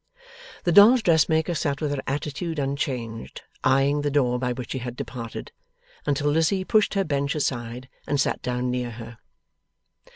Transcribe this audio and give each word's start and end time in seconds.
The 0.63 0.71
dolls' 0.71 1.03
dressmaker 1.03 1.53
sat 1.53 1.79
with 1.79 1.91
her 1.91 2.01
attitude 2.07 2.57
unchanged, 2.57 3.43
eyeing 3.63 4.01
the 4.01 4.09
door 4.09 4.39
by 4.39 4.51
which 4.51 4.73
he 4.73 4.79
had 4.79 4.95
departed, 4.95 5.51
until 6.07 6.31
Lizzie 6.31 6.63
pushed 6.63 6.95
her 6.95 7.03
bench 7.03 7.35
aside 7.35 7.87
and 8.07 8.19
sat 8.19 8.41
down 8.41 8.71
near 8.71 8.89
her. 8.89 9.19